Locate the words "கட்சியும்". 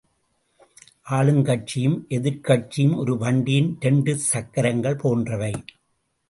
1.43-2.05, 2.43-2.95